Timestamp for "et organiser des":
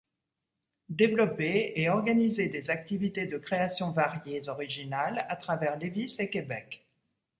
1.79-2.71